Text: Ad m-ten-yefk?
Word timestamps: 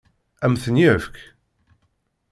Ad 0.45 0.49
m-ten-yefk? 0.51 1.15